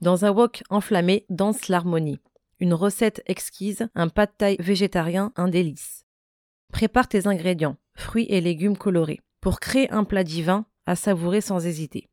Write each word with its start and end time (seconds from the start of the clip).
Dans 0.00 0.24
un 0.24 0.30
wok 0.30 0.62
enflammé 0.70 1.26
danse 1.28 1.68
l'harmonie. 1.68 2.20
Une 2.58 2.72
recette 2.72 3.22
exquise, 3.26 3.88
un 3.94 4.08
pas 4.08 4.24
de 4.24 4.32
taille 4.36 4.56
végétarien, 4.58 5.30
un 5.36 5.48
délice. 5.48 6.06
Prépare 6.72 7.06
tes 7.06 7.26
ingrédients, 7.26 7.76
fruits 7.94 8.26
et 8.30 8.40
légumes 8.40 8.78
colorés, 8.78 9.20
pour 9.42 9.60
créer 9.60 9.90
un 9.90 10.04
plat 10.04 10.24
divin 10.24 10.64
à 10.86 10.96
savourer 10.96 11.42
sans 11.42 11.66
hésiter. 11.66 12.08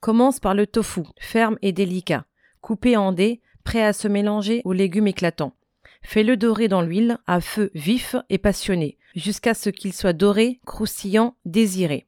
Commence 0.00 0.38
par 0.38 0.54
le 0.54 0.66
tofu, 0.66 1.00
ferme 1.18 1.56
et 1.62 1.72
délicat, 1.72 2.26
coupé 2.60 2.98
en 2.98 3.12
dés, 3.12 3.40
prêt 3.64 3.82
à 3.82 3.94
se 3.94 4.06
mélanger 4.06 4.60
aux 4.66 4.74
légumes 4.74 5.06
éclatants. 5.06 5.56
Fais-le 6.02 6.36
dorer 6.36 6.68
dans 6.68 6.82
l'huile 6.82 7.18
à 7.26 7.40
feu 7.40 7.70
vif 7.74 8.16
et 8.28 8.38
passionné, 8.38 8.98
jusqu'à 9.14 9.54
ce 9.54 9.70
qu'il 9.70 9.94
soit 9.94 10.12
doré, 10.12 10.60
croustillant, 10.66 11.36
désiré. 11.46 12.06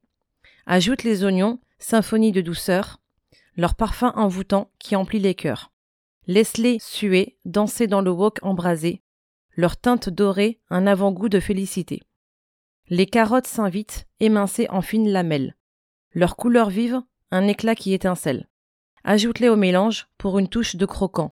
Ajoute 0.66 1.04
les 1.04 1.24
oignons, 1.24 1.58
symphonie 1.78 2.32
de 2.32 2.42
douceur, 2.42 2.99
leur 3.56 3.74
parfum 3.74 4.12
envoûtant 4.16 4.70
qui 4.78 4.96
emplit 4.96 5.18
les 5.18 5.34
cœurs. 5.34 5.72
Laisse-les 6.26 6.78
suer, 6.80 7.38
danser 7.44 7.86
dans 7.86 8.00
le 8.00 8.10
wok 8.10 8.38
embrasé, 8.42 9.02
leur 9.56 9.76
teinte 9.76 10.08
dorée, 10.08 10.60
un 10.70 10.86
avant-goût 10.86 11.28
de 11.28 11.40
félicité. 11.40 12.02
Les 12.88 13.06
carottes 13.06 13.46
s'invitent, 13.46 14.06
émincées 14.20 14.66
en 14.70 14.82
fines 14.82 15.10
lamelles. 15.10 15.56
Leur 16.12 16.36
couleur 16.36 16.70
vive, 16.70 17.02
un 17.30 17.46
éclat 17.46 17.74
qui 17.74 17.92
étincelle. 17.92 18.48
Ajoute-les 19.04 19.48
au 19.48 19.56
mélange 19.56 20.08
pour 20.18 20.38
une 20.38 20.48
touche 20.48 20.76
de 20.76 20.86
croquant 20.86 21.32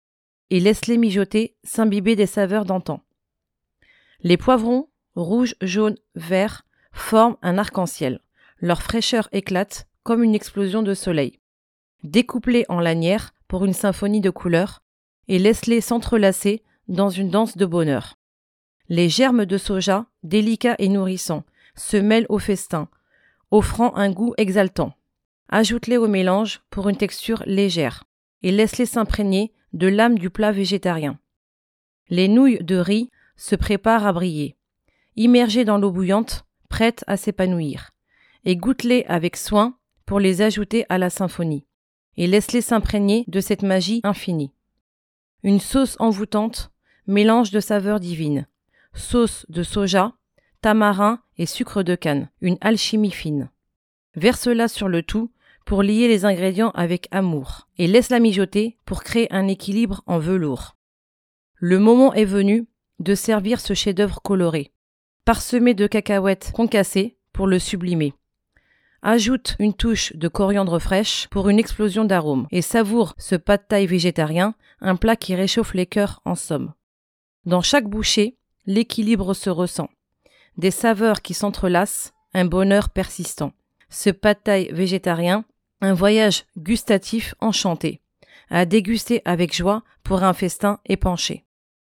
et 0.51 0.61
laisse-les 0.61 0.99
mijoter, 0.99 1.57
s'imbiber 1.65 2.17
des 2.17 2.27
saveurs 2.27 2.65
d'antan. 2.65 3.03
Les 4.21 4.37
poivrons, 4.37 4.89
rouges, 5.15 5.57
jaunes, 5.61 5.99
verts, 6.15 6.65
forment 6.93 7.37
un 7.43 7.59
arc-en-ciel. 7.59 8.21
Leur 8.59 8.83
fraîcheur 8.83 9.29
éclate 9.33 9.89
comme 10.03 10.23
une 10.23 10.35
explosion 10.35 10.83
de 10.83 10.95
soleil. 10.95 11.41
Découpe-les 12.05 12.67
en 12.69 12.81
lanières 12.81 13.35
pour 13.49 13.65
une 13.65 13.73
symphonie 13.73 14.21
de 14.21 14.29
couleurs 14.29 14.83
et 15.27 15.39
laisse-les 15.39 15.81
s'entrelacer 15.81 16.63
dans 16.87 17.09
une 17.09 17.31
danse 17.31 17.57
de 17.57 17.65
bonheur. 17.65 18.19
Les 18.91 19.09
germes 19.09 19.47
de 19.47 19.57
soja, 19.57 20.05
délicats 20.23 20.77
et 20.79 20.91
nourrissants, 20.91 21.45
se 21.77 21.97
mêlent 21.97 22.27
au 22.29 22.39
festin, 22.39 22.89
offrant 23.51 23.97
un 23.97 24.11
goût 24.11 24.35
exaltant. 24.37 24.93
Ajoute-les 25.49 25.97
au 25.97 26.07
mélange 26.07 26.61
pour 26.69 26.91
une 26.91 26.97
texture 26.97 27.43
légère 27.47 28.05
et 28.43 28.53
laisse-les 28.53 28.87
s'imprégner 28.87 29.55
de 29.73 29.87
l'âme 29.87 30.19
du 30.19 30.29
plat 30.29 30.53
végétarien. 30.53 31.19
Les 32.11 32.29
nouilles 32.29 32.63
de 32.63 32.77
riz 32.77 33.11
se 33.37 33.57
préparent 33.57 34.07
à 34.07 34.13
briller. 34.13 34.57
Immergées 35.17 35.65
dans 35.65 35.79
l'eau 35.79 35.91
bouillante, 35.91 36.45
prêtes 36.69 37.03
à 37.07 37.17
s'épanouir. 37.17 37.93
Et 38.45 38.57
goûte-les 38.57 39.07
avec 39.07 39.39
soin 39.39 39.79
pour 40.05 40.21
les 40.21 40.43
ajouter 40.43 40.85
à 40.91 40.99
la 40.99 41.09
symphonie. 41.09 41.65
Et 42.17 42.27
laisse-les 42.27 42.61
s'imprégner 42.61 43.25
de 43.29 43.41
cette 43.41 43.63
magie 43.63 44.01
infinie. 44.05 44.53
Une 45.43 45.61
sauce 45.61 45.97
envoûtante, 45.99 46.71
mélange 47.07 47.51
de 47.51 47.61
saveurs 47.61 48.01
divines. 48.01 48.47
Sauce 48.95 49.45
de 49.49 49.63
soja, 49.63 50.13
tamarin 50.61 51.21
et 51.37 51.47
sucre 51.47 51.83
de 51.83 51.95
canne, 51.95 52.31
une 52.41 52.59
alchimie 52.61 53.11
fine. 53.11 53.51
Verse-la 54.17 54.69
sur 54.69 54.89
le 54.89 55.03
tout 55.03 55.31
pour 55.67 55.83
lier 55.83 56.09
les 56.09 56.25
ingrédients 56.25 56.71
avec 56.71 57.09
amour 57.11 57.69
et 57.79 57.87
laisse-la 57.87 58.21
mijoter 58.21 58.79
pour 58.85 59.03
créer 59.03 59.33
un 59.33 59.49
équilibre 59.49 60.03
en 60.07 60.19
velours. 60.19 60.77
Le 61.57 61.79
moment 61.79 62.13
est 62.15 62.25
venu 62.25 62.67
de 63.01 63.15
servir 63.15 63.61
ce 63.61 63.75
chef-d'œuvre 63.75 64.21
coloré, 64.23 64.73
parsemé 65.25 65.75
de 65.75 65.87
cacahuètes 65.87 66.53
concassées 66.55 67.17
pour 67.33 67.47
le 67.47 67.59
sublimer. 67.59 68.15
Ajoute 69.07 69.55
une 69.59 69.75
touche 69.75 70.17
de 70.17 70.29
coriandre 70.29 70.79
fraîche 70.79 71.29
pour 71.31 71.51
une 71.51 71.59
explosion 71.59 72.07
d'arômes 72.07 72.47
et 72.51 72.63
savoure 72.63 73.13
ce 73.19 73.35
pas 73.35 73.59
de 73.59 73.63
taille 73.63 73.87
végétarien, 73.87 74.55
un 74.81 74.97
plat 74.97 75.15
qui 75.15 75.35
réchauffe 75.35 75.75
les 75.75 75.85
cœurs 75.85 76.23
en 76.25 76.35
somme. 76.35 76.73
Dans 77.45 77.61
chaque 77.61 77.87
bouchée, 77.87 78.39
l'équilibre 78.65 79.35
se 79.35 79.51
ressent. 79.51 79.91
Des 80.57 80.71
saveurs 80.71 81.21
qui 81.21 81.35
s'entrelacent, 81.35 82.15
un 82.33 82.47
bonheur 82.47 82.89
persistant. 82.89 83.53
Ce 83.91 84.09
pas 84.09 84.33
de 84.33 84.41
taille 84.41 84.73
végétarien 84.73 85.45
un 85.83 85.93
voyage 85.93 86.45
gustatif 86.57 87.35
enchanté, 87.41 88.01
à 88.49 88.65
déguster 88.65 89.21
avec 89.27 89.55
joie 89.55 89.83
pour 90.03 90.23
un 90.23 90.33
festin 90.33 90.81
épanché. 90.87 91.45